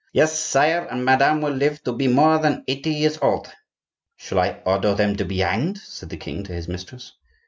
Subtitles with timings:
[0.13, 3.51] "Yes, sire; and madame will live to be more than eighty years old."
[4.17, 7.13] "Shall I order them to be hanged?" said the king to his mistress.